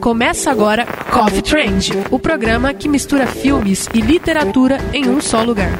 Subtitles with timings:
[0.00, 5.78] Começa agora Coffee Trend, o programa que mistura filmes e literatura em um só lugar.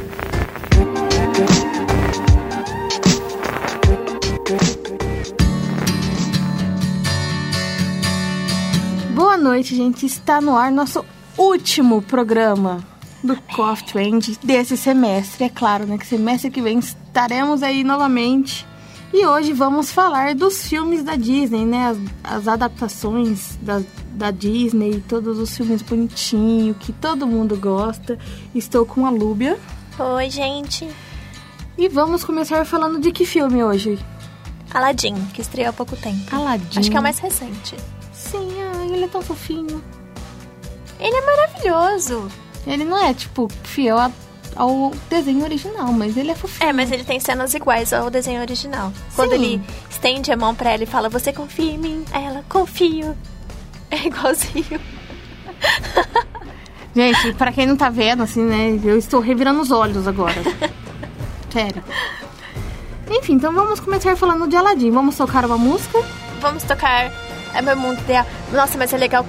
[9.15, 10.07] Boa noite, gente.
[10.07, 11.05] Está no ar nosso
[11.37, 12.83] último programa
[13.23, 15.45] do Coffee Trend desse semestre.
[15.45, 15.99] É claro, né?
[15.99, 18.67] Que semestre que vem estaremos aí novamente.
[19.17, 21.87] E hoje vamos falar dos filmes da Disney, né?
[21.87, 28.19] As, as adaptações da, da Disney, todos os filmes bonitinhos que todo mundo gosta.
[28.53, 29.57] Estou com a Lúbia.
[29.97, 30.91] Oi, gente.
[31.79, 34.05] E vamos começar falando de que filme hoje?
[34.73, 36.35] Aladdin, que estreou há pouco tempo.
[36.35, 36.81] Aladdin.
[36.81, 37.77] Acho que é o mais recente.
[38.13, 39.81] Sim, ah, ele é tão fofinho.
[40.99, 42.29] Ele é maravilhoso.
[42.67, 44.11] Ele não é, tipo, fiel a,
[44.57, 46.69] ao desenho original, mas ele é fofinho.
[46.69, 48.93] É, mas ele tem cenas iguais ao desenho original.
[49.15, 49.37] Quando Sim.
[49.37, 52.05] ele estende a mão pra ela e fala, você confia em mim?
[52.13, 53.17] Ela, confio.
[53.91, 54.81] É igualzinho.
[56.95, 58.79] Gente, pra quem não tá vendo, assim, né?
[58.85, 60.41] Eu estou revirando os olhos agora.
[61.51, 61.83] Sério.
[63.11, 64.91] Enfim, então vamos começar falando de Aladdin.
[64.91, 65.99] Vamos tocar uma música?
[66.41, 67.11] Vamos tocar
[67.55, 68.27] É meu mundo ideal.
[68.53, 69.25] Nossa, mas é legal.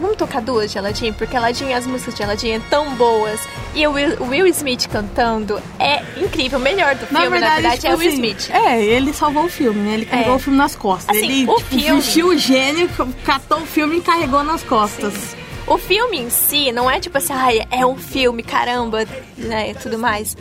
[0.00, 3.40] Vamos tocar duas de Aladdin, porque Aladdin, as músicas de Aladdin é tão boas.
[3.74, 6.58] E o Will, Will Smith cantando é incrível.
[6.58, 8.50] O melhor do filme, na verdade, tipo é o Will assim, Smith.
[8.50, 9.94] É, ele salvou o filme, né?
[9.94, 10.36] Ele carregou É.
[10.36, 11.14] o filme nas costas.
[11.16, 12.88] Assim, ele o tipo, filme- vestiu o gênio,
[13.24, 15.36] catou o filme e carregou nas costas.
[15.66, 19.04] O filme em si não é tipo assim, ai, é um filme, caramba,
[19.36, 20.36] né, e tudo mais.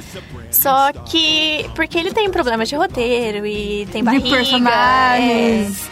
[0.51, 4.23] Só que porque ele tem problemas de roteiro e tem barriga.
[4.23, 5.89] de personagens,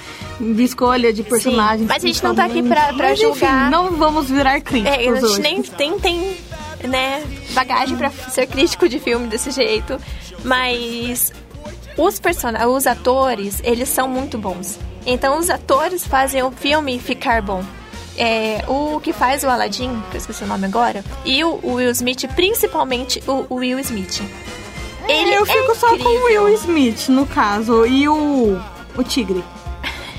[0.55, 1.87] de escolha de personagens.
[1.87, 3.61] Mas a gente não tá aqui pra- pra Mas, julgar.
[3.61, 5.41] Enfim, não vamos virar É, críticos é, a gente hoje.
[5.41, 6.37] nem tem, tem
[6.83, 9.97] né, bagagem pra ser crítico de filme desse jeito.
[10.43, 11.31] Mas
[11.97, 14.79] os, person os atores, eles são muito bons.
[15.05, 17.63] Então os atores fazem o filme ficar bom.
[18.15, 21.89] É, o que faz o Aladdin, que eu esqueci o nome agora, e o, Will
[21.91, 24.21] Smith, principalmente o, Will Smith.
[25.07, 26.25] Ele eu fico é só com o.
[26.25, 28.57] Will Smith, no caso, e o,
[28.95, 29.43] o tigre.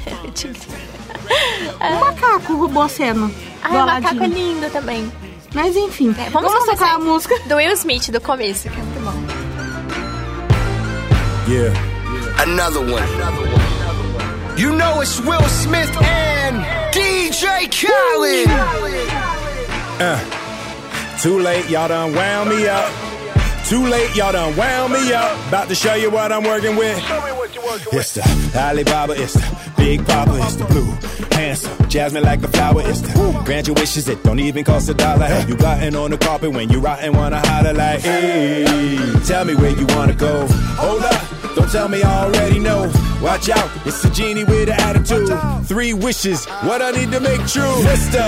[1.81, 3.31] O macaco roubou a cena.
[3.63, 5.11] Ah, o macaco é lindo também.
[5.55, 7.39] Mas enfim, É, vamos vamos, começar tocar a música.
[7.47, 9.15] Do Will Smith, do começo, que é muito bom.
[11.49, 11.75] Yeah.
[12.43, 13.07] Another one.
[14.57, 18.49] You know it's Will Smith and DJ Khaled.
[20.01, 20.19] Uh,
[21.23, 22.91] too late, y'all done wound me up.
[23.65, 25.49] Too late, y'all done wound me up.
[25.49, 26.99] About to show you what I'm working with.
[27.93, 30.93] It's the Alibaba, it's the Big Papa, it's the blue.
[31.33, 34.95] Handsome, jasmine like a flower, it's the grant your wishes, it don't even cost a
[34.95, 35.27] dollar.
[35.27, 38.65] Hey, you gotten on the carpet when you rotten, wanna holler like, hey,
[39.25, 40.47] tell me where you wanna go.
[40.77, 42.91] Hold up, don't tell me I already know.
[43.23, 45.31] Watch out, it's a genie with an attitude.
[45.67, 47.83] Three wishes, what I need to make true.
[47.83, 48.27] Mister,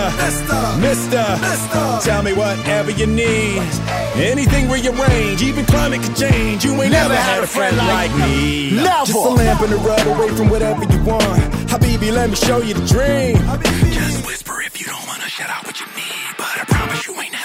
[0.80, 3.62] Mister, Mister, tell me whatever you need.
[4.16, 6.64] Anything rearrange, even climate could change.
[6.64, 8.70] You ain't never had a friend like me.
[8.76, 9.04] Never.
[9.04, 11.42] Just a lamp and a rub away from whatever you want.
[11.68, 13.36] Habibi, let me show you the dream.
[13.92, 16.36] Just whisper if you don't wanna shout out what you need.
[16.38, 17.35] But I promise you ain't never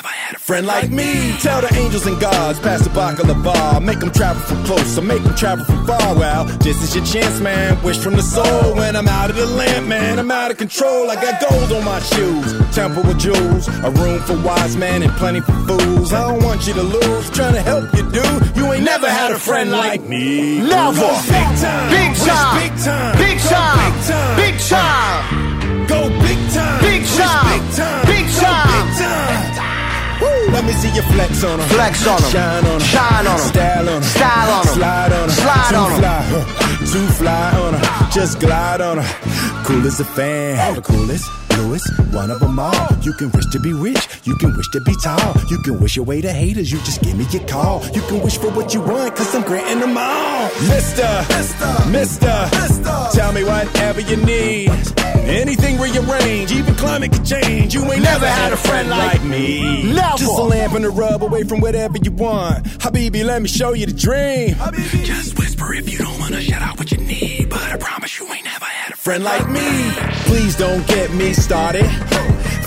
[0.41, 1.33] friend like me.
[1.39, 3.79] Tell the angels and gods, pass the bar.
[3.79, 6.15] Make them travel from close, or make them travel from far.
[6.15, 7.81] Well, this is your chance, man.
[7.83, 8.75] Wish from the soul.
[8.75, 11.09] When I'm out of the lamp, man, I'm out of control.
[11.09, 15.11] I got gold on my shoes, temple with jewels, a room for wise men and
[15.13, 16.11] plenty for fools.
[16.13, 18.57] I don't want you to lose, trying to help you, dude.
[18.57, 20.59] You ain't never had a friend like me.
[20.59, 20.99] Never.
[20.99, 21.89] Go Big time.
[21.91, 22.57] Big time.
[22.57, 23.17] Big time.
[23.17, 23.77] Big time.
[23.77, 24.37] Big time.
[24.37, 25.87] Big time.
[25.87, 26.81] Go big time.
[26.81, 27.59] Big time.
[27.59, 28.05] Big time.
[28.07, 29.50] Big time.
[30.21, 30.45] Big time.
[30.45, 30.53] Woo.
[30.53, 31.67] Let me see you flex on 'em.
[31.67, 32.31] Flex on 'em.
[32.31, 32.79] Shine on 'em.
[32.79, 33.49] Shine on 'em.
[33.49, 34.03] Style on 'em.
[34.03, 34.73] Style on 'em.
[34.75, 35.29] Slide on 'em.
[35.29, 35.99] Slide on 'em.
[35.99, 36.45] fly, huh.
[36.91, 37.81] Too fly on 'em.
[38.11, 39.05] Just glide on 'em.
[39.63, 40.75] Cool as a fan.
[40.75, 42.87] The coolest, bluest, one of 'em all.
[43.01, 44.07] You can wish to be rich.
[44.23, 45.33] You can wish to be tall.
[45.49, 46.71] You can wish away the haters.
[46.71, 47.83] You just give me your call.
[47.93, 50.49] You can wish for what you want, cause I'm granting them all.
[50.67, 51.25] Mister,
[51.89, 52.49] Mister,
[53.13, 54.71] tell me whatever you need.
[55.25, 57.73] Anything rearrange, even climate can change.
[57.73, 59.83] You ain't never had a friend like me.
[59.83, 60.17] Never.
[60.17, 62.65] Just a lamp and a rub away from whatever you want.
[62.79, 64.55] Habibi, let me show you the dream.
[65.05, 67.49] Just whisper if you don't wanna shout out what you need.
[67.49, 68.65] But I promise you ain't never
[69.01, 69.91] friend like me.
[70.29, 71.85] Please don't get me started.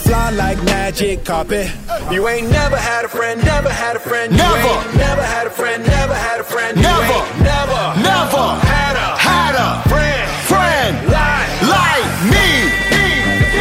[0.05, 1.71] Fly like magic carpet.
[2.11, 4.37] You ain't never had a friend, never had a friend.
[4.37, 4.97] Never.
[4.99, 6.77] never had a friend, never had a friend.
[6.77, 7.21] Never.
[7.43, 8.47] never, Never.
[8.67, 10.29] had a Had a friend.
[10.51, 13.55] friend Like, like me.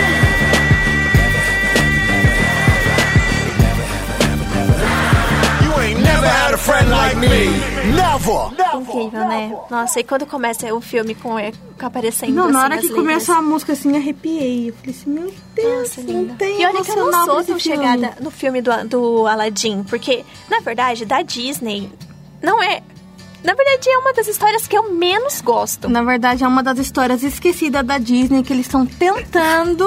[5.64, 7.46] you ain't never had a friend like me.
[7.96, 8.53] Never.
[9.28, 9.58] Né?
[9.70, 12.82] Nossa, e quando começa o filme com, é, com aparecendo Não, assim, na hora as
[12.82, 13.02] que letras.
[13.06, 14.70] começou a música assim, arrepiei.
[14.70, 16.36] Eu falei assim, meu Deus, Nossa, não linda.
[16.36, 17.60] tem E olha que eu não sou tão filme.
[17.62, 21.90] chegada no filme do, do Aladdin, porque, na verdade, da Disney,
[22.42, 22.82] não é...
[23.44, 25.90] Na verdade, é uma das histórias que eu menos gosto.
[25.90, 29.86] Na verdade, é uma das histórias esquecidas da Disney que eles estão tentando.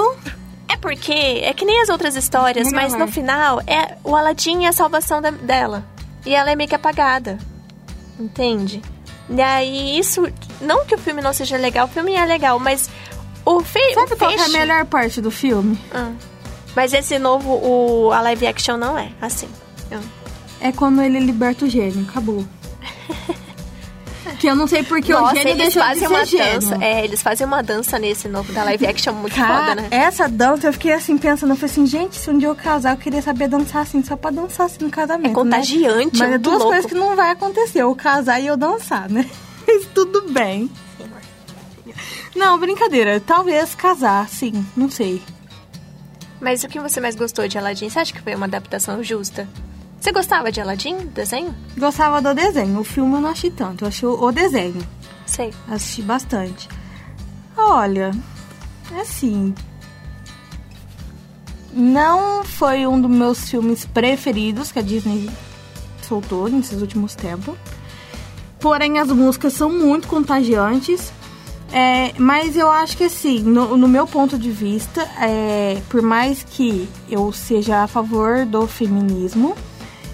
[0.69, 4.67] É porque, é que nem as outras histórias, mas no final, é o Aladdin é
[4.67, 5.83] a salvação da- dela.
[6.23, 7.39] E ela é meio que apagada.
[8.19, 8.81] Entende?
[9.29, 10.23] E aí, isso...
[10.61, 12.89] Não que o filme não seja legal, o filme é legal, mas...
[13.45, 15.79] O, fe, Sabe o qual que é a melhor parte do filme?
[15.93, 16.11] Ah.
[16.75, 19.47] Mas esse novo, o, a live action não é assim.
[20.59, 22.05] É quando ele liberta o gênio.
[22.09, 22.45] Acabou.
[24.35, 26.53] que eu não sei porque Nossa, o gênio eles deixou de fazem ser uma gênio.
[26.59, 26.77] dança.
[26.83, 29.87] É, eles fazem uma dança nesse novo da live action muito Cara, foda, né?
[29.91, 32.91] essa dança, eu fiquei assim pensando, eu falei assim, gente, se um dia eu casar,
[32.93, 35.31] eu queria saber dançar assim, só pra dançar assim no casamento.
[35.31, 36.25] É contagiante, né?
[36.25, 36.71] Mas é duas louco.
[36.71, 39.25] coisas que não vai acontecer, eu casar e eu dançar, né?
[39.67, 40.69] Mas tudo bem.
[42.35, 43.19] Não, brincadeira.
[43.19, 45.21] Talvez casar, sim, não sei.
[46.39, 47.89] Mas o que você mais gostou de Aladdin?
[47.89, 49.47] Você acha que foi uma adaptação justa?
[49.99, 51.53] Você gostava de Aladdin, desenho?
[51.77, 52.79] Gostava do desenho.
[52.79, 54.81] O filme eu não achei tanto, eu achei o desenho.
[55.25, 55.53] Sei.
[55.67, 56.69] Assisti bastante.
[57.57, 58.11] Olha,
[58.99, 59.53] assim.
[61.73, 65.29] Não foi um dos meus filmes preferidos que a Disney
[66.07, 67.55] soltou nesses últimos tempos.
[68.59, 71.11] Porém, as músicas são muito contagiantes.
[71.71, 76.41] É, mas eu acho que assim, no, no meu ponto de vista, é, por mais
[76.43, 79.53] que eu seja a favor do feminismo,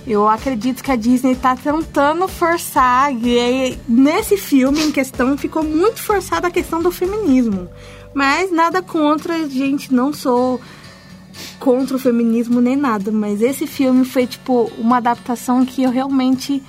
[0.05, 5.63] eu acredito que a Disney tá tentando forçar, e aí, nesse filme em questão ficou
[5.63, 7.69] muito forçada a questão do feminismo.
[8.13, 10.59] Mas nada contra, gente, não sou
[11.59, 16.61] contra o feminismo nem nada, mas esse filme foi tipo uma adaptação que eu realmente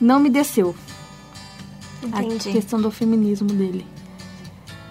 [0.00, 0.74] não me desceu.
[2.12, 2.52] A Entendi.
[2.52, 3.86] questão do feminismo dele.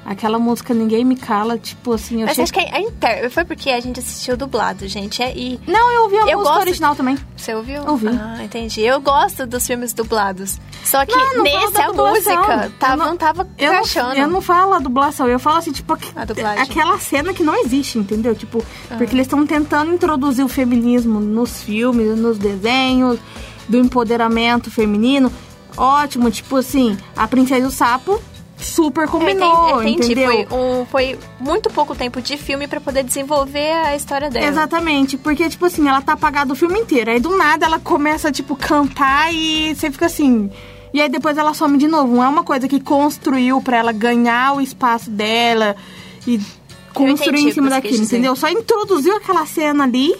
[0.04, 2.44] Aquela música Ninguém Me Cala, tipo assim, eu Mas achei...
[2.44, 3.30] acho que a inter...
[3.30, 5.22] foi porque a gente assistiu dublado, gente.
[5.22, 7.18] É, e Não, eu ouvi a Eu música gosto- original também.
[7.38, 7.88] você ouviu?
[7.88, 8.08] Ouvi.
[8.08, 8.82] Ah, entendi.
[8.82, 10.58] Eu gosto dos filmes dublados.
[10.84, 12.32] Só que Não, não nesse a música
[12.66, 14.10] Eu tava, não- não tava Eu encaixando.
[14.10, 16.64] não, eu não falo a dublação, eu falo assim, tipo, A dublagem.
[16.64, 18.34] aquela cena que não existe, entendeu?
[18.34, 18.96] Tipo, Ah.
[18.98, 23.20] porque eles estão tentando introduzir o feminismo nos filmes, nos desenhos,
[23.70, 25.32] do empoderamento feminino.
[25.78, 28.20] Ótimo, tipo assim, a Princesa e o Sapo
[28.62, 30.12] super Eu combinou, entendi, entendi.
[30.14, 30.48] entendeu?
[30.48, 34.46] Foi, um, foi muito pouco tempo de filme pra poder desenvolver a história dela.
[34.46, 37.12] Exatamente, porque, tipo assim, ela tá apagada o filme inteiro.
[37.12, 40.50] Aí do nada ela começa, tipo, cantar e você fica assim.
[40.94, 42.16] E aí depois ela some de novo.
[42.16, 45.76] Não é uma coisa que construiu pra ela ganhar o espaço dela
[46.28, 46.40] e
[46.94, 48.36] construir entendi em cima daquilo, entendeu?
[48.36, 50.14] Só introduziu aquela cena ali,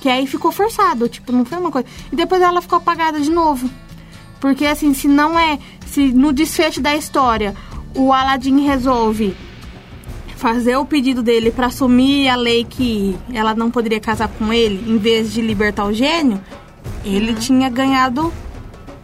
[0.00, 1.08] que aí ficou forçado.
[1.08, 1.88] Tipo, não foi uma coisa.
[2.12, 3.70] E depois ela ficou apagada de novo.
[4.38, 5.58] Porque, assim, se não é.
[5.90, 7.54] Se no desfecho da história
[7.96, 9.34] o Aladdin resolve
[10.36, 14.90] fazer o pedido dele pra assumir a lei que ela não poderia casar com ele,
[14.90, 16.40] em vez de libertar o gênio,
[17.04, 18.32] ele tinha ganhado.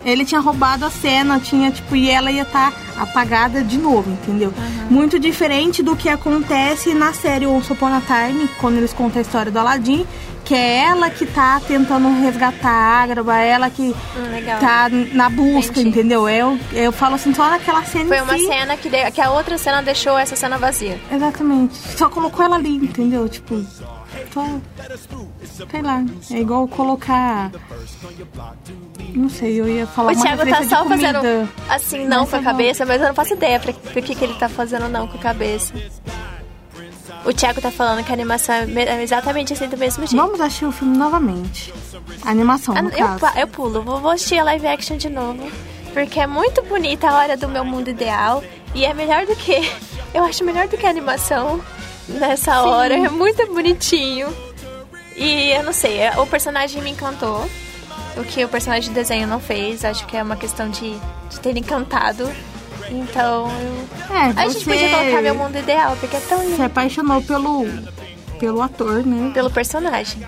[0.05, 4.55] Ele tinha roubado a cena, tinha, tipo, e ela ia estar apagada de novo, entendeu?
[4.89, 9.23] Muito diferente do que acontece na série Once Upon a Time, quando eles contam a
[9.23, 10.07] história do Aladdin,
[10.47, 13.83] que é ela que tá tentando resgatar a Ágraba, ela que
[14.17, 14.61] Hum, legal.
[14.61, 15.89] tá na busca, Entendi.
[15.89, 16.29] entendeu?
[16.29, 18.47] Eu, eu falo assim, só naquela cena Foi uma si.
[18.47, 21.01] cena que, de- que a outra cena deixou essa cena vazia.
[21.11, 21.75] Exatamente.
[21.77, 23.29] Só colocou ela ali, entendeu?
[23.29, 23.61] Tipo,
[24.33, 24.49] só.
[25.71, 26.05] Sei lá.
[26.31, 27.51] É igual colocar.
[29.15, 31.13] Não sei, eu ia falar O uma Thiago tá só comida.
[31.15, 34.15] fazendo assim, não com a tá cabeça, mas eu não faço ideia pra, por que,
[34.15, 35.73] que ele tá fazendo não com a cabeça.
[37.27, 40.21] O Thiago tá falando que a animação é é exatamente assim do mesmo jeito.
[40.23, 41.75] Vamos assistir o filme novamente.
[42.25, 43.39] A animação, Ah, no eu, caso.
[43.39, 45.51] eu pulo, vou, assistir a live action de novo.
[45.93, 48.45] Porque é muito bonita a hora do meu mundo ideal.
[48.75, 49.71] E é melhor do que.
[50.15, 51.61] Eu acho melhor do que a animação
[52.09, 52.95] nessa hora.
[52.95, 54.29] É muito bonitinho.
[55.17, 57.49] E eu não sei, é- o personagem me encantou.
[58.17, 59.85] O que o personagem de desenho não fez.
[59.85, 60.97] Acho que é uma questão de,
[61.31, 62.31] de ter encantado.
[62.91, 64.17] Então, eu...
[64.17, 66.63] É, a gente você podia colocar meu mundo ideal, porque é tão se lindo.
[66.63, 67.67] apaixonou pelo,
[68.39, 69.31] pelo ator, né?
[69.33, 70.23] Pelo personagem.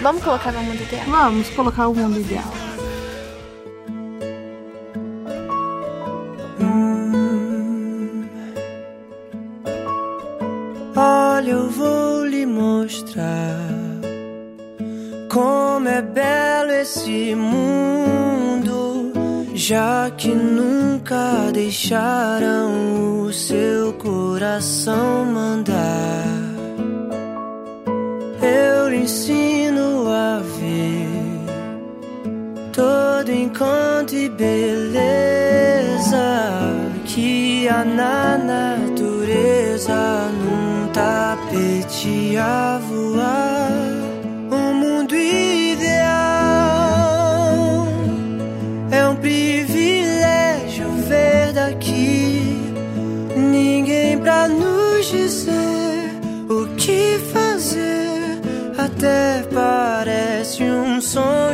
[0.00, 1.04] Vamos colocar meu mundo ideal.
[1.06, 2.59] Vamos colocar o mundo ideal.
[21.90, 26.24] deixaram o seu coração mandar.
[28.40, 31.08] Eu lhe ensino a ver
[32.72, 34.98] todo encanto e beleza
[37.06, 38.29] que há na
[54.22, 56.10] pra nos dizer
[56.48, 58.40] o que fazer.
[58.76, 61.49] Até parece um sonho.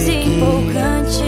[0.00, 0.36] Seguir.
[0.36, 1.24] empolgante.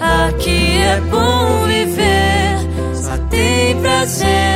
[0.00, 4.55] Aqui é bom viver, só tem prazer.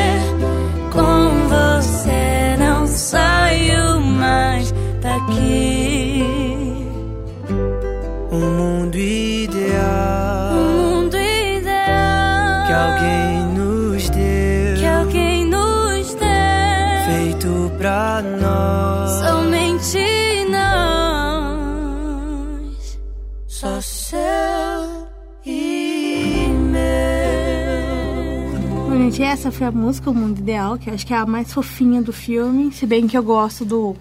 [29.30, 32.02] Essa foi a música O Mundo Ideal, que eu acho que é a mais fofinha
[32.02, 32.72] do filme.
[32.72, 33.96] Se bem que eu gosto do.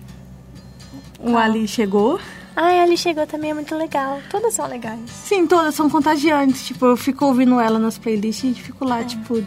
[1.19, 2.19] O Ali chegou.
[2.55, 4.19] Ai, ali chegou também, é muito legal.
[4.29, 4.99] Todas são legais.
[5.07, 6.65] Sim, todas são contagiantes.
[6.65, 9.43] Tipo, eu fico ouvindo ela nas playlists e fico lá, tipo,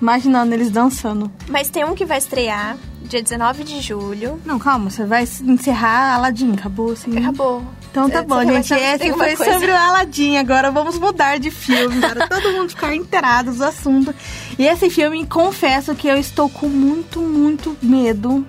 [0.00, 1.30] imaginando eles dançando.
[1.48, 4.40] Mas tem um que vai estrear dia 19 de julho.
[4.44, 7.18] Não, calma, você vai encerrar Aladdin, acabou assim.
[7.18, 7.64] Acabou.
[7.90, 8.72] Então tá É, bom, gente.
[8.74, 9.52] Esse foi coisa.
[9.54, 10.36] sobre o Aladdin.
[10.36, 14.14] Agora vamos mudar de filme, para todo mundo ficar inteirado do assunto.
[14.58, 18.46] E esse filme, confesso que eu estou com muito, muito medo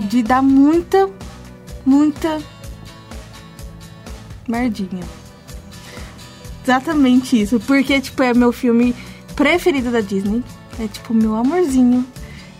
[0.00, 1.08] de dar muita,
[1.84, 2.40] muita
[4.48, 5.02] merdinha.
[6.64, 7.60] Exatamente isso.
[7.60, 8.94] Porque, tipo, é meu filme
[9.36, 10.42] preferido da Disney.
[10.80, 12.04] É, tipo, meu amorzinho.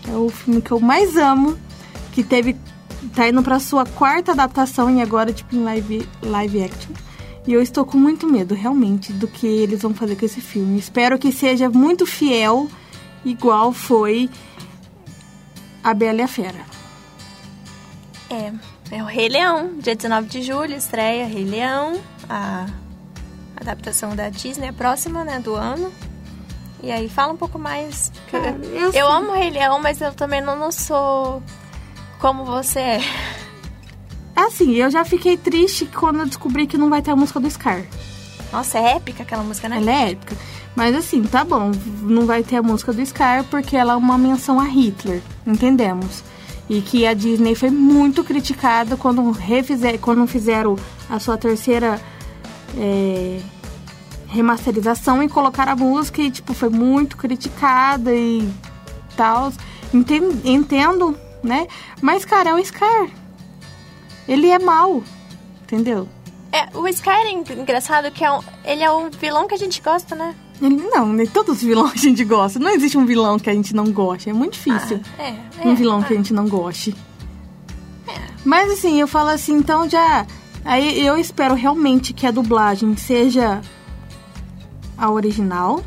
[0.07, 1.57] É o filme que eu mais amo.
[2.11, 2.55] Que teve.
[3.13, 6.91] Tá indo pra sua quarta adaptação e agora, tipo, em live, live action.
[7.47, 10.79] E eu estou com muito medo, realmente, do que eles vão fazer com esse filme.
[10.79, 12.67] Espero que seja muito fiel,
[13.23, 14.29] igual foi
[15.83, 16.65] A Bela e a Fera.
[18.29, 18.51] É,
[18.91, 19.77] é o Rei Leão.
[19.79, 22.01] Dia 19 de julho estreia Rei Leão.
[22.27, 22.65] A
[23.55, 25.91] adaptação da Disney, a próxima, né, do ano.
[26.81, 28.11] E aí fala um pouco mais.
[28.29, 31.41] Cara, eu eu amo o Rei Leão, mas eu também não, não sou
[32.25, 33.01] como você é.
[34.35, 37.47] Assim, eu já fiquei triste quando eu descobri que não vai ter a música do
[37.47, 37.83] Scar.
[38.51, 39.77] Nossa, é épica aquela música, né?
[39.77, 40.35] Ela é épica.
[40.75, 44.17] Mas assim, tá bom, não vai ter a música do Scar porque ela é uma
[44.17, 46.23] menção a Hitler, entendemos.
[46.67, 50.75] E que a Disney foi muito criticada quando, refizer, quando fizeram
[51.07, 52.01] a sua terceira
[52.75, 53.39] é,
[54.25, 58.49] remasterização e colocaram a música e tipo, foi muito criticada e
[59.15, 59.53] tal.
[59.93, 61.67] Enten- Entendo, né?
[62.01, 63.09] Mas, cara, é o Scar.
[64.27, 65.03] Ele é mau,
[65.63, 66.07] entendeu?
[66.51, 69.81] É, o Scar é engraçado que é um, ele é o vilão que a gente
[69.81, 70.35] gosta, né?
[70.61, 72.59] Ele, não, nem todos os vilões a gente gosta.
[72.59, 74.29] Não existe um vilão que a gente não goste.
[74.29, 75.01] É muito difícil.
[75.19, 75.67] É, é.
[75.67, 76.95] um vilão que a gente não goste.
[78.43, 80.25] Mas assim, eu falo assim, então já.
[80.63, 83.61] Aí eu espero realmente que a dublagem seja
[84.97, 85.83] a original.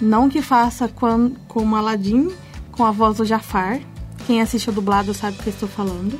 [0.00, 2.30] Não que faça com, como Aladdin,
[2.72, 3.80] com a voz do Jafar.
[4.26, 6.18] Quem assiste a dublado sabe o que eu estou falando.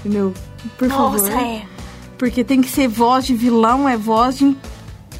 [0.00, 0.34] Entendeu?
[0.78, 1.40] Por Nossa, favor.
[1.42, 1.62] é.
[2.18, 4.56] Porque tem que ser voz de vilão, é voz de,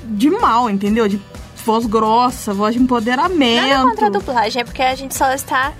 [0.05, 1.09] de mal, entendeu?
[1.09, 1.21] De
[1.65, 3.69] voz grossa, voz de empoderamento.
[3.69, 5.73] Nada contra a dublagem, é porque a gente só está.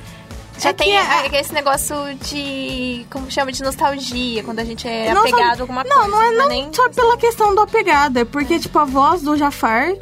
[0.59, 3.07] Já É que tem é- esse negócio de.
[3.11, 3.51] Como chama?
[3.53, 6.11] De nostalgia, quando a gente é Não, apegado sabe- a alguma não, coisa.
[6.11, 6.69] Não, é não nem...
[6.73, 9.95] só pela questão do apegado, é porque, tipo, a voz do Jafar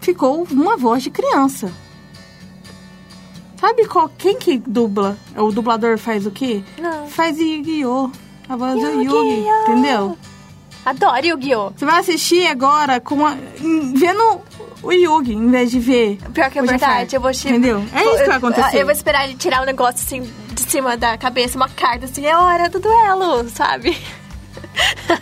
[0.00, 1.70] ficou uma voz de criança.
[3.60, 5.16] Sabe qual, quem que dubla?
[5.36, 6.62] O dublador faz o quê?
[6.78, 7.06] Não.
[7.08, 8.10] Faz Yu-Gi-Oh!
[8.48, 9.24] A voz do Yu-Gi-Oh!
[9.24, 10.18] Yugi, entendeu?
[10.86, 11.72] Adoro Yu-Gi-Oh!
[11.76, 13.36] Você vai assistir agora com a,
[13.94, 14.40] vendo
[14.82, 16.18] o Yugi, em vez de ver.
[16.32, 17.48] Pior que é verdade, eu vou te...
[17.48, 17.84] Entendeu?
[17.92, 18.78] É isso que vai acontecer.
[18.80, 20.20] Eu vou esperar ele tirar um negócio assim
[20.52, 23.96] de cima da cabeça, uma carta assim, é hora do duelo, sabe?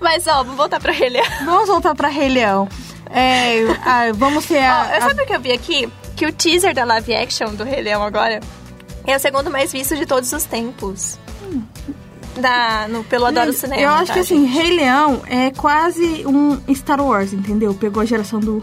[0.00, 1.24] Mas ó, vamos voltar pra Rei Leão.
[1.44, 2.68] Vamos voltar pra Rei Leão.
[3.10, 5.88] É, ah, vamos ter Ó, a, eu a- sabe o que eu vi aqui?
[6.22, 8.38] Que o teaser da live action do Rei Leão agora
[9.04, 11.18] é o segundo mais visto de todos os tempos.
[12.40, 13.82] Da, no, pelo Adoro Cinema.
[13.82, 14.54] Eu acho tá, que assim, gente?
[14.56, 17.74] Rei Leão é quase um Star Wars, entendeu?
[17.74, 18.62] Pegou a geração do.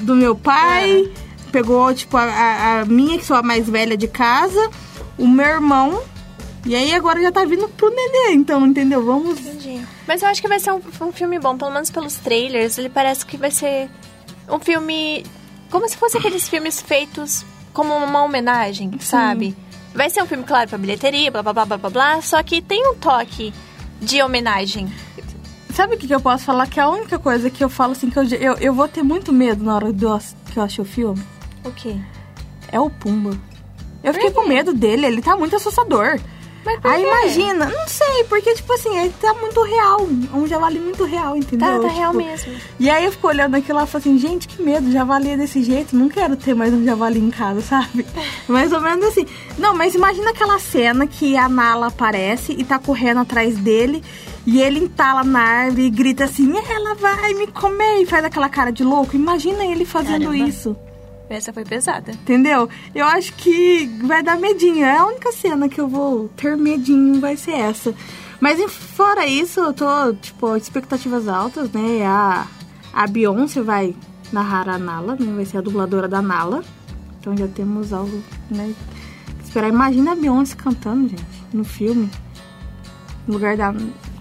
[0.00, 1.08] Do meu pai,
[1.52, 4.68] pegou, tipo, a, a- a minha, que sou a mais velha de casa,
[5.16, 6.02] o meu irmão,
[6.66, 9.04] e aí agora já tá vindo pro nenê, então, entendeu?
[9.04, 9.38] Vamos.
[9.38, 9.80] Entendi.
[10.08, 12.78] Mas eu acho que vai ser um, um filme bom, pelo menos pelos trailers.
[12.78, 13.88] Ele parece que vai ser
[14.48, 15.24] um filme.
[15.70, 19.56] Como se fosse aqueles filmes feitos como uma homenagem, sabe?
[19.94, 22.22] Vai ser um filme, claro, pra bilheteria, blá blá blá blá blá blá.
[22.22, 23.52] Só que tem um toque
[24.00, 24.92] de homenagem.
[25.74, 26.66] Sabe o que, que eu posso falar?
[26.66, 29.32] Que a única coisa que eu falo assim, que eu, eu, eu vou ter muito
[29.32, 30.18] medo na hora do,
[30.52, 31.22] que eu achei o filme,
[31.64, 31.96] O quê?
[32.72, 33.38] é o Pumba.
[34.02, 36.18] Eu fiquei com medo dele, ele tá muito assustador.
[36.84, 40.06] Aí imagina, não sei, porque tipo assim, ele tá muito real.
[40.32, 41.66] É um javali muito real, entendeu?
[41.66, 42.52] Tá, tá Tipo, real mesmo.
[42.78, 45.36] E aí eu fico olhando aquilo lá e falo assim, gente, que medo, javali é
[45.36, 48.04] desse jeito, não quero ter mais um javali em casa, sabe?
[48.46, 49.26] Mais ou menos assim.
[49.58, 54.02] Não, mas imagina aquela cena que a Nala aparece e tá correndo atrás dele
[54.46, 58.48] e ele entala na árvore e grita assim, ela vai me comer e faz aquela
[58.48, 59.16] cara de louco.
[59.16, 60.48] Imagina ele fazendo Caramba.
[60.48, 60.76] isso.
[61.30, 62.10] Essa foi pesada.
[62.10, 62.68] Entendeu?
[62.92, 64.84] Eu acho que vai dar medinho.
[64.84, 67.94] É a única cena que eu vou ter medinho, vai ser essa.
[68.40, 72.04] Mas fora isso, eu tô, tipo, expectativas altas, né?
[72.04, 72.48] A,
[72.92, 73.94] a Beyoncé vai
[74.32, 75.32] narrar a Nala, né?
[75.32, 76.64] Vai ser a dubladora da Nala.
[77.20, 78.20] Então já temos algo,
[78.50, 78.74] né?
[79.44, 79.68] Esperar.
[79.68, 82.10] Imagina a Beyoncé cantando, gente, no filme.
[83.24, 83.72] No lugar da.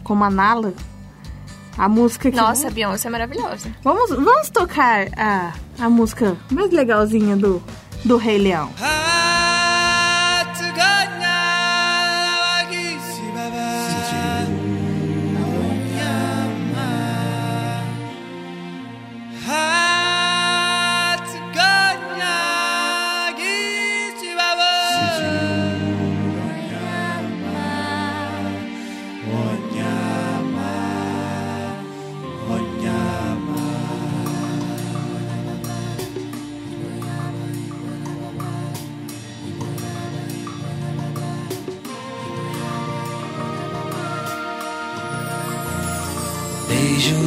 [0.03, 0.75] Como a Nala.
[1.79, 2.35] A música que.
[2.35, 3.71] Nossa, a Beyoncé é maravilhosa.
[3.81, 7.63] Vamos, vamos tocar a, a música mais legalzinha do,
[8.03, 8.69] do Rei Leão.
[8.77, 9.08] Desde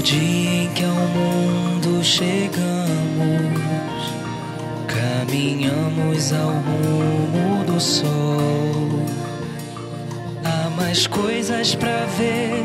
[0.03, 2.59] dia em que ao mundo chegamos,
[4.87, 9.07] caminhamos ao rumo do sol.
[10.45, 12.65] Há mais coisas pra ver,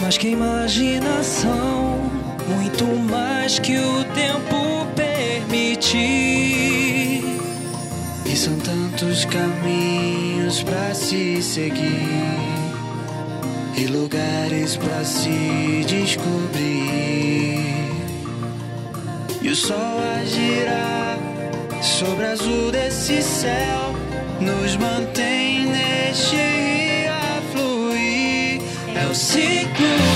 [0.00, 1.98] mais que imaginação,
[2.46, 6.04] muito mais que o tempo permitir.
[8.26, 12.43] E são tantos caminhos pra se seguir
[13.84, 17.58] e lugares pra se descobrir.
[19.42, 21.18] E o sol a girar
[21.82, 23.94] sobre azul desse céu
[24.40, 26.36] nos mantém neste
[27.08, 28.62] a fluir.
[28.96, 30.13] É o ciclo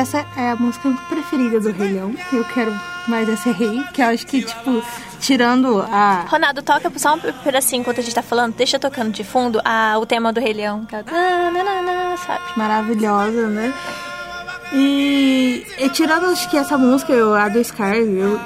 [0.00, 2.14] essa é a música preferida do Rei Leão.
[2.32, 2.74] Eu quero
[3.06, 4.82] mais esse rei, que eu acho que, tipo,
[5.20, 6.24] tirando a.
[6.26, 8.54] Ronaldo, toca só um pedacinho enquanto a gente tá falando.
[8.54, 10.86] Deixa tocando de fundo a, o tema do Rei Leão.
[10.86, 11.02] que é
[12.16, 12.40] Sabe?
[12.56, 13.74] maravilhosa, né?
[14.72, 18.40] E, e tirando acho que essa música, eu, a do Scar, eu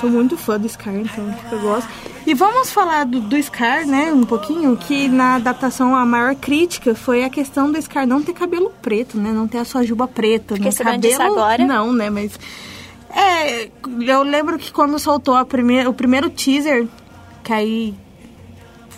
[0.00, 1.88] tô muito fã do Scar, então tipo, eu gosto.
[2.26, 6.94] E vamos falar do, do Scar, né, um pouquinho, que na adaptação a maior crítica
[6.94, 10.08] foi a questão do Scar não ter cabelo preto, né, não ter a sua juba
[10.08, 10.54] preta.
[10.54, 10.98] Fiquei né?
[10.98, 11.64] disso cabelo, agora.
[11.64, 12.38] Não, né, mas...
[13.10, 13.70] É,
[14.06, 16.86] eu lembro que quando soltou a primeira, o primeiro teaser,
[17.42, 17.94] que aí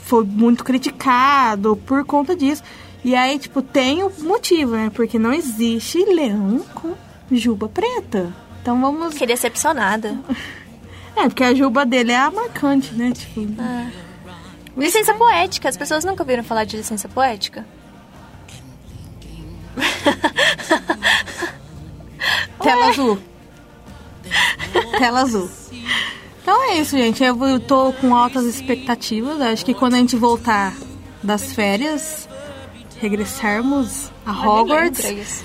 [0.09, 2.63] foi muito criticado por conta disso.
[3.05, 4.91] E aí, tipo, tem o motivo, né?
[4.93, 6.95] Porque não existe leão com
[7.31, 8.33] juba preta.
[8.61, 9.13] Então vamos.
[9.13, 10.19] Fiquei decepcionada.
[11.19, 13.11] É, porque a juba dele é a marcante, né?
[13.13, 13.49] Tipo.
[14.77, 15.69] Licença poética.
[15.69, 17.67] As pessoas nunca ouviram falar de licença poética?
[22.63, 23.19] Tela azul.
[24.99, 25.51] Tela azul.
[26.41, 27.23] Então é isso, gente.
[27.23, 29.41] Eu tô com altas expectativas.
[29.41, 30.73] Acho que quando a gente voltar
[31.23, 32.29] das férias,
[33.01, 35.45] regressarmos a Hogwarts,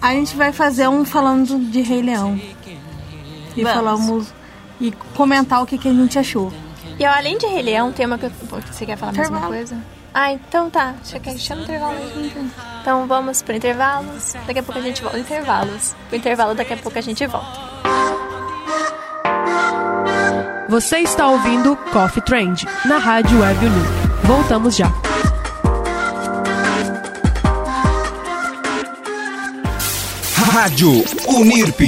[0.00, 2.40] a gente vai fazer um falando de Rei Leão.
[3.56, 3.74] E Vamos.
[3.74, 4.39] falamos.
[4.80, 6.52] E comentar o que, que a gente achou.
[6.98, 8.32] E eu, além de Rei Leão, tem uma que eu...
[8.72, 9.54] Você quer falar mais uma Intervalo.
[9.54, 9.76] coisa?
[10.12, 10.94] Ah, então tá.
[11.02, 11.96] Você quer chama o intervalo?
[12.80, 14.34] Então vamos pro intervalos.
[14.46, 15.18] Daqui a pouco a gente volta.
[15.18, 15.94] Intervalos.
[16.10, 17.70] O intervalo daqui a pouco a gente volta.
[20.68, 23.84] Você está ouvindo Coffee Trend na Rádio Web Uni.
[24.24, 24.92] Voltamos já.
[30.52, 31.80] Rádio Unirp.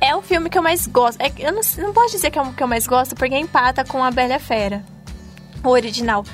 [0.02, 1.22] é o filme que eu mais gosto.
[1.22, 3.86] É, eu não, não posso dizer que é o que eu mais gosto, porque empata
[3.86, 4.84] com a Bela Fera.
[5.64, 6.26] O original.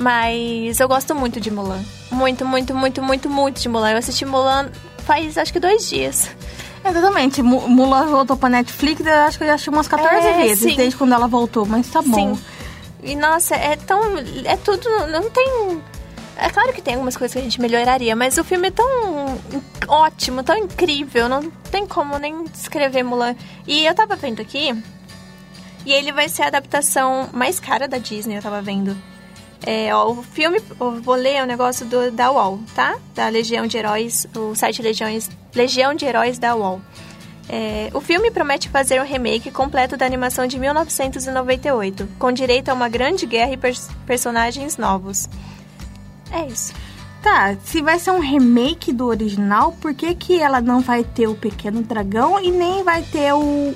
[0.00, 1.82] Mas eu gosto muito de Mulan.
[2.10, 3.90] Muito, muito, muito, muito, muito de Mulan.
[3.90, 6.30] Eu assisti Mulan faz acho que dois dias.
[6.82, 7.42] Exatamente.
[7.42, 10.60] Mu- Mulan voltou pra Netflix, eu acho que eu já assisti umas 14 É, vezes,
[10.70, 10.76] sim.
[10.76, 12.34] desde quando ela voltou, mas tá bom.
[12.36, 12.42] Sim.
[13.02, 14.00] E nossa, é tão.
[14.46, 14.88] É tudo.
[15.08, 15.82] Não tem.
[16.38, 19.38] É claro que tem algumas coisas que a gente melhoraria, mas o filme é tão
[19.88, 23.34] ótimo, tão incrível, não tem como nem descrever Mulan.
[23.66, 24.74] E eu tava vendo aqui,
[25.86, 28.94] e ele vai ser a adaptação mais cara da Disney, eu tava vendo.
[29.64, 32.96] É, ó, o filme, eu vou ler o negócio do, da UOL, tá?
[33.14, 36.80] Da Legião de Heróis, o site Legiões, Legião de Heróis da UOL.
[37.48, 42.74] É, o filme promete fazer um remake completo da animação de 1998, com direito a
[42.74, 45.28] uma grande guerra e pers- personagens novos.
[46.30, 46.72] É isso.
[47.22, 51.26] Tá, se vai ser um remake do original, por que, que ela não vai ter
[51.26, 53.74] o Pequeno Dragão e nem vai ter o.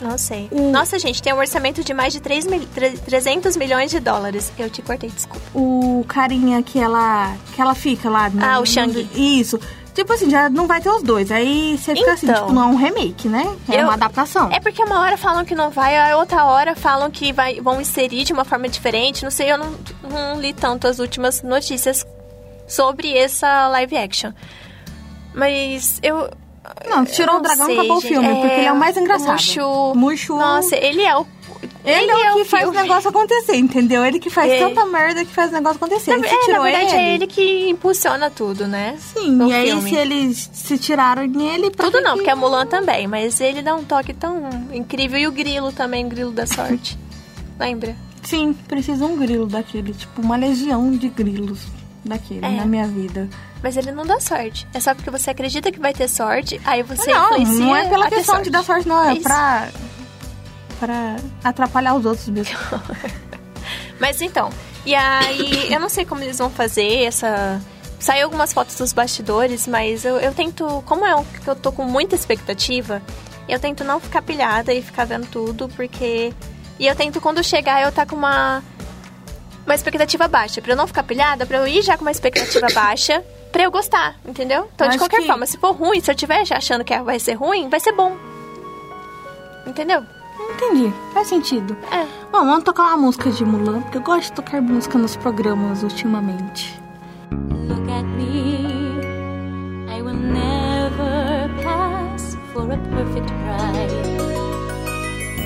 [0.00, 0.48] Não sei.
[0.50, 4.52] Nossa, gente, tem um orçamento de mais de 3 mil, tre- 300 milhões de dólares.
[4.58, 5.40] Eu te cortei, desculpa.
[5.54, 7.34] o carinha que ela.
[7.54, 8.28] que ela fica lá.
[8.28, 9.08] no- Ah, o Shang.
[9.14, 9.58] Isso.
[9.94, 11.30] Tipo assim, já não vai ter os dois.
[11.30, 12.42] Aí você fica assim, Então.
[12.42, 13.44] tipo, não é um remake, né?
[13.68, 14.50] É Eu- uma adaptação.
[14.50, 17.80] É porque uma hora falam que não vai, a outra hora falam que vai, vão
[17.80, 19.22] inserir de uma forma diferente.
[19.22, 19.74] Não sei, eu não,
[20.10, 22.06] não li tanto as últimas notícias
[22.66, 24.32] sobre essa live action.
[25.34, 26.30] Mas eu.
[26.88, 29.32] Não, tirou eu o dragão e acabou o filme, porque ele é o mais engraçado.
[29.32, 29.94] Mushu.
[29.94, 30.36] Mushu.
[30.36, 31.26] Nossa, ele é o.
[31.84, 34.04] Ele, é o que faz o negócio acontecer, entendeu?
[34.04, 34.58] Ele que faz É.
[34.60, 36.16] tanta merda que faz o negócio acontecer.
[36.16, 38.96] Na, se é, na tirou verdade, ele, é ele que impulsiona tudo, né?
[38.98, 39.90] Sim, No e aí filme.
[39.90, 41.70] se eles se tiraram nele...
[41.70, 45.18] Tudo não, que- porque a Mulan também, mas ele dá um toque tão incrível.
[45.18, 46.96] E o grilo também, o grilo da sorte.
[47.58, 47.96] Lembra?
[48.22, 51.60] Sim, precisa um grilo daquele, tipo uma legião de grilos
[52.04, 52.50] daquele É.
[52.50, 53.28] na minha vida.
[53.60, 54.66] Mas ele não dá sorte.
[54.72, 57.88] É só porque você acredita que vai ter sorte, aí você não, influencia não é
[57.88, 59.04] pela questão de dar sorte, não.
[59.08, 59.22] É Isso.
[59.22, 59.68] pra,
[60.82, 62.58] pra atrapalhar os outros mesmo.
[64.00, 64.50] Mas então,
[64.84, 67.60] e aí eu não sei como eles vão fazer essa.
[68.00, 70.82] Saiu algumas fotos dos bastidores, mas eu, eu tento.
[70.86, 71.14] Como é
[71.44, 73.00] que eu tô com muita expectativa,
[73.48, 76.32] eu tento não ficar pilhada e ficar vendo tudo, porque.
[76.80, 78.60] E eu tento quando chegar eu tá com uma.
[79.64, 80.60] Uma expectativa baixa.
[80.60, 83.70] Pra eu não ficar pilhada, pra eu ir já com uma expectativa baixa, pra eu
[83.70, 84.68] gostar, entendeu?
[84.74, 87.20] Então, de Acho qualquer que- forma, se for ruim, se eu estiver achando que vai
[87.20, 88.16] ser ruim, vai ser bom.
[89.64, 90.02] Entendeu?
[90.38, 91.76] Entendi, faz sentido.
[91.90, 92.06] É.
[92.30, 95.82] Bom, vamos tocar uma música de Mulan, porque eu gosto de tocar música nos programas
[95.82, 96.80] ultimamente.
[97.68, 99.00] Look at me.
[99.88, 103.90] I will never pass for a perfect bride.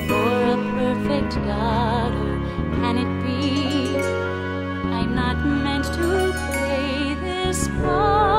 [0.08, 2.40] For a perfect daughter,
[2.80, 3.96] can it be?
[4.92, 8.35] I'm not meant to play this part.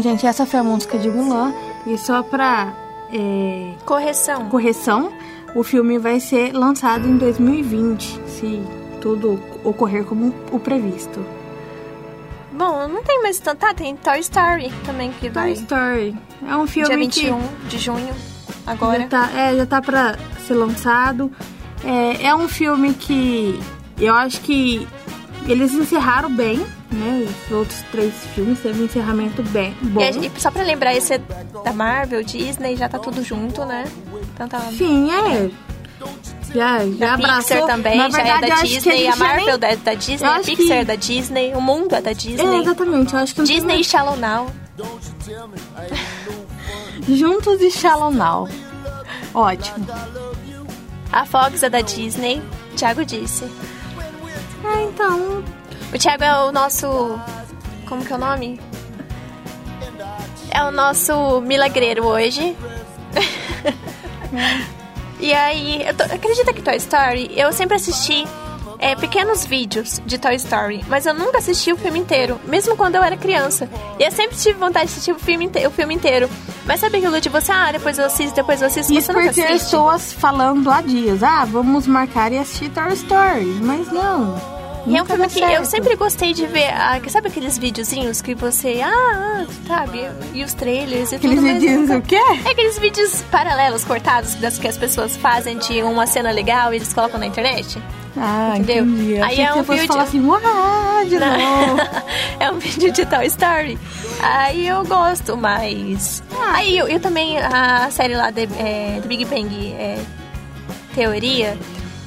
[0.00, 1.52] Gente, essa foi a música de Mulan.
[1.86, 2.72] E só pra
[3.12, 4.48] é, Correção.
[4.48, 5.12] correção,
[5.54, 8.62] o filme vai ser lançado em 2020, se
[9.00, 11.24] tudo ocorrer como o previsto.
[12.52, 13.58] Bom, não tem mais tanto.
[13.58, 15.54] Tá, tem Toy Story também que vai.
[15.54, 18.14] Toy Story é um filme Dia que 21 de junho,
[18.66, 19.00] agora.
[19.00, 21.32] Já tá, é, já tá pra ser lançado.
[21.82, 23.58] É, é um filme que
[23.98, 24.86] eu acho que
[25.46, 27.26] eles encerraram bem, né?
[27.46, 30.00] Os outros três filmes teve um encerramento bem bom.
[30.00, 31.18] E, gente- só pra lembrar, esse é
[31.64, 33.84] da Marvel, Disney, já tá tudo junto, né?
[34.34, 34.60] Então tá.
[34.76, 35.50] Sim, é.
[36.54, 37.42] Já, já Da abraçou.
[37.42, 39.94] Pixar também, Na já verdade, é eu da Disney, a já nem- Marvel é da
[39.94, 42.60] Disney, a Pixar que- é da Disney, o mundo é da É, Disney.
[42.60, 43.12] exatamente.
[43.14, 44.46] Eu acho que tem Disney e mais- Shallow Now.
[47.08, 48.48] Juntos e Shallow Now.
[49.34, 49.86] Ótimo.
[51.12, 52.42] A Fox é da Disney,
[52.76, 53.44] Thiago disse.
[54.64, 55.42] Ah, então.
[55.92, 57.18] O Thiago é o nosso.
[57.88, 58.60] Como que é o nome?
[60.50, 62.56] É o nosso milagreiro hoje.
[65.20, 68.26] e aí, eu tô- acredita que Toy Story, eu sempre assisti
[68.78, 72.94] é, pequenos vídeos de Toy Story, mas eu nunca assisti o filme inteiro, mesmo quando
[72.96, 73.68] eu era criança.
[73.98, 76.28] E eu sempre tive vontade de assistir o filme, inte- o filme inteiro.
[76.66, 79.24] Mas sabe aquilo de você, ah, depois eu assisto, depois eu assisto, Isso você nunca
[79.26, 79.64] porque assiste?
[79.64, 81.22] pessoas falando há dias.
[81.22, 83.58] Ah, vamos marcar e assistir Toy Story.
[83.62, 84.59] Mas não.
[84.86, 86.68] E é um filme que eu sempre gostei de ver.
[86.72, 88.80] ah, sabe aqueles videozinhos que você.
[88.82, 90.08] Ah, ah, sabe?
[90.34, 92.16] E os trailers e Aqueles tudo vídeos nunca- o quê?
[92.46, 96.76] É aqueles vídeos paralelos, cortados, das que as pessoas fazem de uma cena legal e
[96.76, 97.80] eles colocam na internet.
[98.16, 98.84] Ah, Entendeu?
[98.86, 99.12] entendi.
[99.12, 100.40] Eu Aí é um vídeo- falar assim, uau,
[101.06, 101.80] de novo.
[102.40, 103.78] é um vídeo de Toy Story.
[104.22, 106.22] Aí eu gosto, mas.
[106.36, 106.54] Ah.
[106.56, 109.98] Aí eu, eu também, a série lá de, é, do Big Bang é,
[110.94, 111.56] Teoria.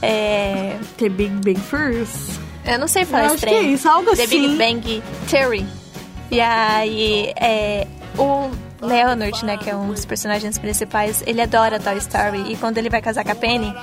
[0.01, 2.41] É, The Big Bang First.
[2.65, 4.41] Eu não sei falar Eu esse acho que é isso, algo The assim.
[4.41, 5.65] Big Bang Theory.
[6.31, 8.49] E aí, é, o
[8.81, 12.51] Leonard, né, que é um dos personagens principais, ele adora Toy Story.
[12.51, 13.73] E quando ele vai casar com a Penny,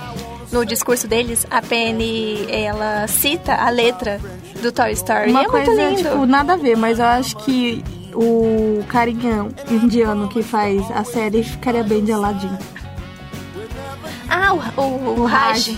[0.53, 4.21] no discurso deles, a Penny, ela cita a letra
[4.61, 5.31] do Toy Story.
[5.31, 6.11] Uma é coisa, muito lindo.
[6.11, 11.43] tipo, nada a ver, mas eu acho que o carinha indiano que faz a série
[11.43, 12.51] ficaria bem de Aladdin.
[14.29, 15.77] Ah, o, o, o Raj.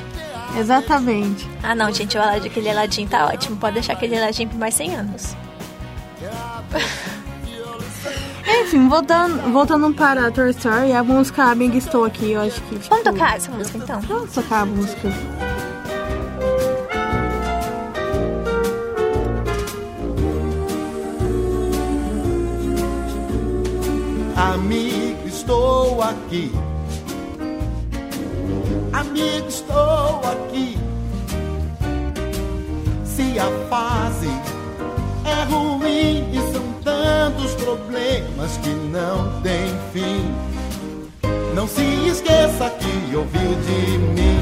[0.56, 1.48] Exatamente.
[1.62, 3.56] Ah, não, gente, o Aladim, aquele Aladim tá ótimo.
[3.56, 5.36] Pode deixar aquele Aladim por mais 100 anos.
[8.62, 12.78] Enfim, voltando, voltando para a Toy Story, a música Amiga Estou Aqui, eu acho que.
[12.78, 14.00] Tipo, Vamos tocar essa música então?
[14.00, 15.08] Vamos tocar a música.
[24.36, 26.52] Amigo, estou aqui
[29.02, 30.78] Amigo, estou aqui.
[33.04, 34.30] Se a fase
[35.24, 40.32] é ruim e são tantos problemas que não tem fim.
[41.52, 44.38] Não se esqueça que ouviu de mim.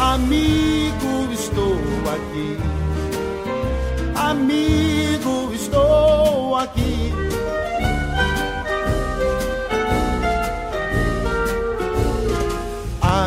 [0.00, 1.76] Amigo, estou
[2.12, 2.58] aqui.
[4.16, 6.99] Amigo, estou aqui.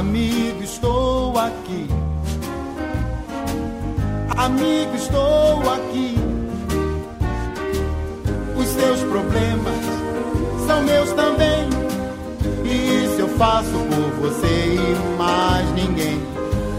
[0.04, 1.88] Amigo, estou aqui.
[4.36, 6.18] Amigo, estou aqui.
[8.58, 9.80] Os seus problemas
[10.68, 11.70] são meus também.
[12.66, 16.22] E isso eu faço por você e mais ninguém.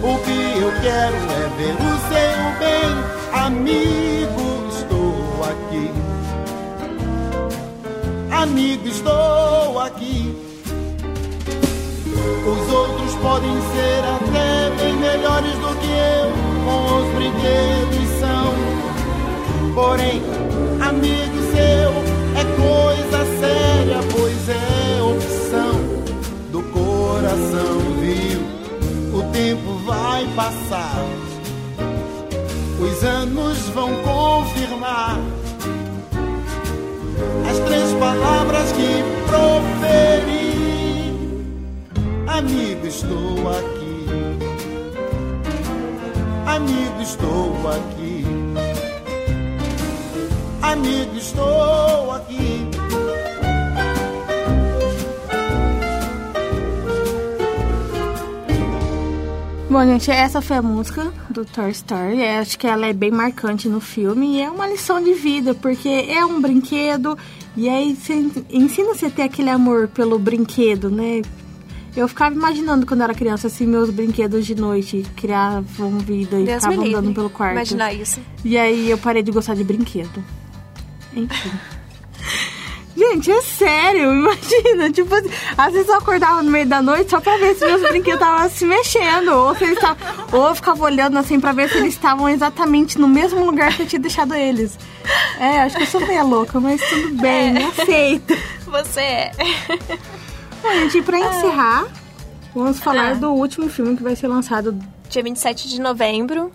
[0.03, 2.91] O que eu quero é ver o seu bem.
[3.33, 5.91] Amigo, estou aqui.
[8.31, 10.24] Amigo, estou aqui.
[13.25, 16.31] Podem ser até bem melhores do que eu,
[16.63, 18.53] com os brinquedos são.
[19.75, 20.23] Porém,
[20.87, 21.91] amigo seu
[22.37, 25.73] é coisa séria, pois é opção
[26.53, 28.43] do coração, viu?
[29.19, 31.03] O tempo vai passar,
[32.79, 35.19] os anos vão confirmar
[37.51, 40.44] as três palavras que proferi.
[42.35, 44.07] Amigo, estou aqui.
[46.45, 48.25] Amigo, estou aqui.
[50.61, 52.67] Amigo, estou aqui.
[59.71, 62.21] Bom, gente, essa foi a música do Toy Story.
[62.21, 65.55] É, acho que ela é bem marcante no filme e é uma lição de vida,
[65.55, 67.17] porque é um brinquedo
[67.57, 67.97] e aí
[68.51, 71.23] ensina você a ter aquele amor pelo brinquedo, né?
[71.97, 76.45] Eu ficava imaginando quando eu era criança, assim, meus brinquedos de noite criavam vida e
[76.45, 77.53] Deus ficavam andando pelo quarto.
[77.53, 78.21] Imaginar isso.
[78.45, 80.25] E aí eu parei de gostar de brinquedo.
[81.15, 81.51] Enfim.
[82.97, 84.89] Gente, é sério, imagina.
[84.91, 85.29] Tipo, assim,
[85.59, 88.49] às vezes eu acordava no meio da noite só pra ver se meus brinquedos estavam
[88.49, 89.29] se mexendo.
[89.31, 89.97] Ou, se eles tavam,
[90.33, 93.83] ou eu ficava olhando assim pra ver se eles estavam exatamente no mesmo lugar que
[93.83, 94.79] eu tinha deixado eles.
[95.41, 97.65] É, acho que eu sou meio louca, mas tudo bem, É.
[97.67, 98.37] aceito.
[98.67, 99.33] Você é.
[100.65, 101.87] Bom, gente, pra encerrar,
[102.55, 103.15] vamos falar Ah.
[103.15, 104.75] do último filme que vai ser lançado.
[105.11, 106.51] Dia 27 de novembro,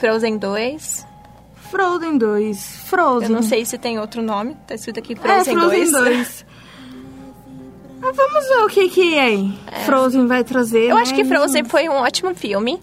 [0.00, 1.06] Frozen 2.
[1.70, 2.76] Frozen 2.
[2.88, 3.28] Frozen.
[3.28, 5.92] Eu não sei se tem outro nome, tá escrito aqui É, Frozen, Frozen 2.
[5.92, 6.46] 2.
[8.02, 9.38] Ah, vamos ver o que que é.
[9.84, 10.90] Frozen vai trazer.
[10.90, 11.02] Eu né?
[11.02, 12.80] acho que Frozen foi um ótimo filme,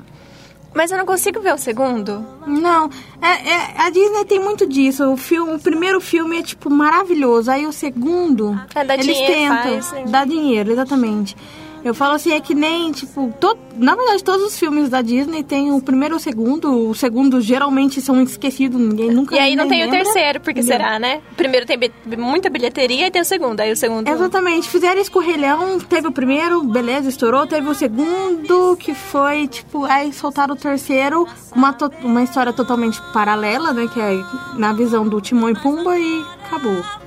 [0.76, 2.26] mas eu não consigo ver o segundo.
[2.48, 2.90] Não,
[3.22, 5.06] é, é- a Disney tem muito disso.
[5.12, 7.50] O, filme, o primeiro filme é, tipo, maravilhoso.
[7.52, 9.82] Aí o segundo, É, dá eles dinheiro, tentam.
[9.82, 10.12] faz?
[10.12, 11.36] Dá dinheiro, exatamente.
[11.84, 13.34] Eu falo assim, é que nem, tipo,
[13.76, 16.90] na verdade, todos os filmes da Disney tem o primeiro e o segundo.
[16.90, 20.04] O segundo geralmente são esquecidos, ninguém nunca E aí não tem o lembra.
[20.04, 20.78] terceiro, porque Entendeu?
[20.78, 21.22] será, né?
[21.32, 21.78] O primeiro tem
[22.18, 23.60] muita bilheteria e tem o segundo.
[23.60, 24.08] Aí o segundo.
[24.08, 30.14] Exatamente, fizeram escorrelhão, teve o primeiro, beleza, estourou, teve o segundo, que foi, tipo, aí
[30.14, 34.14] soltaram o terceiro, uma, uma história totalmente paralela, né, que é
[34.58, 37.03] na visão do Timão e Pumba e acabou.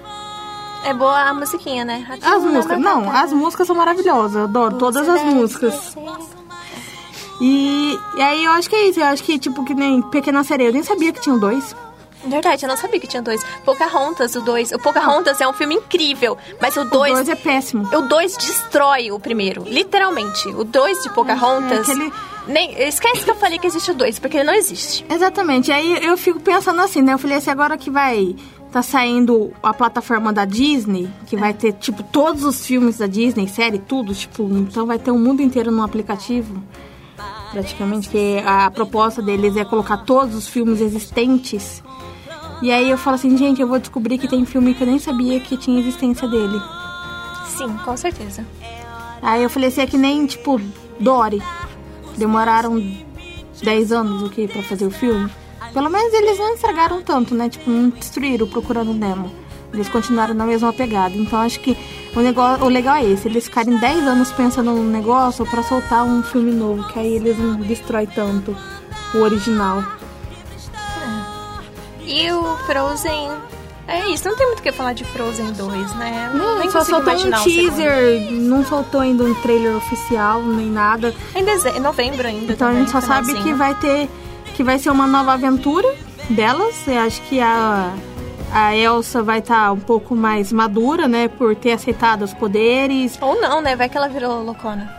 [0.86, 2.06] É boa a musiquinha, né?
[2.22, 5.96] As músicas, não, as músicas são maravilosas, eu adoro todas as músicas.
[7.40, 10.42] E, e aí eu acho que é isso, eu acho que, tipo, que nem Pequena
[10.42, 11.74] Sereia, eu nem sabia que tinham dois.
[12.24, 13.44] Verdade, eu não sabia que tinha dois.
[13.64, 14.72] Pocahontas, o dois.
[14.72, 17.12] O Pocahontas é um filme incrível, mas o dois...
[17.12, 17.88] dois é péssimo.
[17.94, 20.48] O dois destrói o primeiro, literalmente.
[20.48, 21.88] O dois de Pocahontas...
[21.88, 22.12] É, aquele-
[22.48, 25.04] Nem, esquece que eu falei que existe o dois, porque ele não existe.
[25.08, 25.70] Exatamente.
[25.70, 27.12] Aí eu fico pensando assim, né?
[27.12, 28.34] Eu falei assim, agora que vai
[28.76, 33.48] tá saindo a plataforma da Disney, que vai ter, tipo, todos os filmes da Disney,
[33.48, 36.62] série, tudo, tipo, então vai ter o mundo inteiro no aplicativo.
[37.52, 41.82] Praticamente, que a proposta deles é colocar todos os filmes existentes.
[42.60, 44.98] E aí eu falo assim, gente, eu vou descobrir que tem filme que eu nem
[44.98, 46.60] sabia que tinha existência dele.
[47.56, 48.44] Sim, com certeza.
[49.22, 50.60] Aí eu falei assim, é que nem, tipo,
[51.00, 51.42] Dory.
[52.18, 52.78] Demoraram
[53.62, 55.30] 10 anos o que pra fazer o filme.
[55.76, 57.50] Pelo menos eles não estragaram tanto, né?
[57.50, 59.30] Tipo, não destruíram procurando Nemo.
[59.74, 61.14] Eles continuaram na mesma pegada.
[61.14, 61.76] Então acho que
[62.16, 66.02] o, negócio, o legal é esse, eles ficarem 10 anos pensando num negócio pra soltar
[66.02, 68.56] um filme novo, que aí eles não destroem tanto
[69.14, 69.84] o original.
[72.06, 73.32] E o Frozen...
[73.86, 76.32] É isso, não tem muito o que falar de Frozen 2, né?
[76.34, 81.14] Não, nem só soltou um teaser, não soltou ainda um trailer oficial, nem nada.
[81.34, 84.08] Em dezembro, novembro ainda Então a também, gente só sabe que vai ter
[84.56, 85.94] que vai ser uma nova aventura
[86.30, 86.88] delas.
[86.88, 87.94] Eu acho que a
[88.52, 91.28] a Elsa vai estar um pouco mais madura, né?
[91.28, 93.18] Por ter aceitado os poderes.
[93.20, 93.76] Ou não, né?
[93.76, 94.90] Vai que ela virou loucona.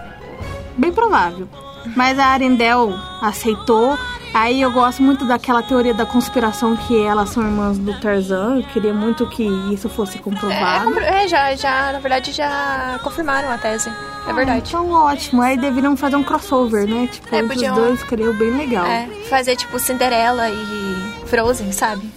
[0.77, 1.47] Bem provável.
[1.95, 3.97] Mas a Arendelle aceitou.
[4.33, 8.57] Aí eu gosto muito daquela teoria da conspiração que elas são irmãs do Tarzan.
[8.57, 10.85] Eu queria muito que isso fosse É, comprovado.
[10.85, 13.89] compro- é, já, já, na verdade, já confirmaram a tese.
[14.27, 14.63] É verdade.
[14.67, 15.41] Então ótimo.
[15.41, 17.07] Aí deveriam fazer um crossover, né?
[17.11, 18.85] Tipo, É, entre podiam- os dois, creio bem legal.
[18.85, 22.11] É, fazer tipo Cinderela e Frozen, sabe?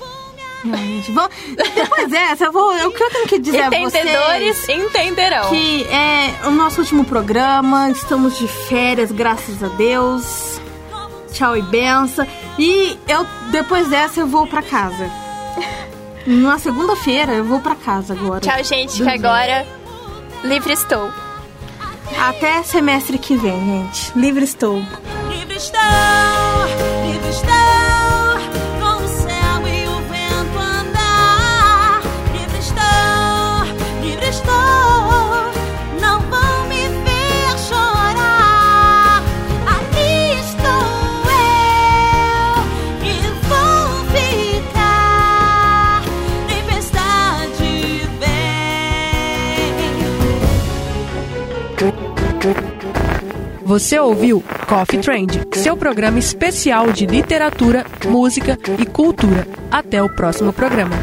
[0.65, 1.29] Gente, vou-
[1.75, 3.95] Depois dessa, eu vou, o que eu tenho que dizer a vocês...
[3.95, 5.49] Entendedores entenderão.
[5.51, 10.61] Que é o nosso último programa, estamos de férias, graças a Deus.
[11.33, 12.27] Tchau e benção.
[12.59, 15.11] E eu, depois dessa, eu vou pra casa.
[16.27, 18.41] Na segunda-feira, eu vou pra casa agora.
[18.41, 19.25] Tchau, gente, que Dormir.
[19.27, 19.67] agora
[20.45, 21.11] livre estou.
[22.19, 24.13] Até semestre que vem, gente.
[24.19, 24.83] Livre estou.
[25.31, 25.81] Livre estou,
[53.71, 59.47] Você ouviu Coffee Trend, seu programa especial de literatura, música e cultura.
[59.71, 60.97] Até o próximo programa.